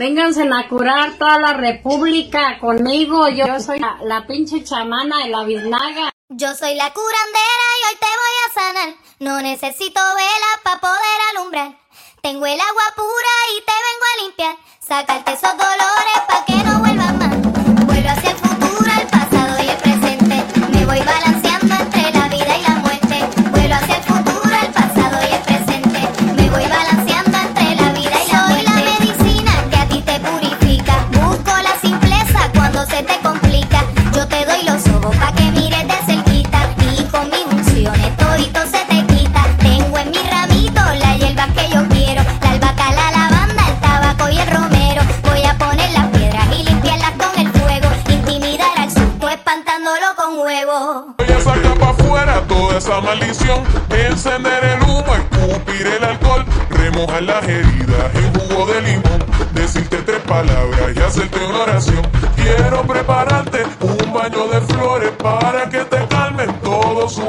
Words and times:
Vénganse 0.00 0.48
a 0.50 0.66
curar 0.66 1.18
toda 1.18 1.38
la 1.38 1.52
república 1.52 2.58
conmigo. 2.58 3.28
Yo, 3.28 3.60
soy 3.60 3.78
la, 3.80 4.26
pinche 4.26 4.64
chamana 4.64 5.18
de 5.18 5.28
la 5.28 5.44
biznaga. 5.44 6.10
Yo 6.30 6.54
soy 6.54 6.74
la 6.74 6.90
curandera 6.90 7.66
y 7.76 7.86
hoy 7.86 7.96
te 8.00 8.06
voy 8.06 8.36
a 8.40 8.52
sanar. 8.54 8.94
No 9.18 9.42
necesito 9.42 10.00
velas 10.00 10.56
para 10.64 10.80
poder 10.80 11.18
alumbrar. 11.34 11.78
Tengo 12.22 12.46
el 12.46 12.58
agua 12.58 12.82
pura 12.96 13.34
y 13.54 13.60
te 13.60 13.72
vengo 13.72 14.04
a 14.08 14.22
limpiar. 14.22 14.56
Sacarte 14.80 15.32
esos 15.32 15.52
dolores 15.52 16.19
Voy 51.16 51.26
a 51.32 51.40
sacar 51.40 51.78
para 51.78 51.90
afuera 51.92 52.42
toda 52.46 52.76
esa 52.76 53.00
maldición. 53.00 53.64
Encender 53.88 54.62
el 54.62 54.82
humo, 54.82 55.06
escupir 55.14 55.86
el 55.86 56.04
alcohol. 56.04 56.44
Remojar 56.68 57.22
las 57.22 57.42
heridas 57.44 58.14
en 58.14 58.34
jugo 58.34 58.66
de 58.66 58.82
limón. 58.82 59.24
Decirte 59.52 59.96
tres 60.02 60.20
palabras 60.20 60.92
y 60.94 61.00
hacerte 61.00 61.44
una 61.46 61.62
oración. 61.62 62.02
Quiero 62.36 62.82
prepararte 62.82 63.64
un 63.80 64.12
baño 64.12 64.48
de 64.48 64.60
flores 64.60 65.10
para 65.12 65.70
que 65.70 65.84
te 65.84 66.06
calmen 66.08 66.52
todos 66.60 67.14
sus 67.14 67.24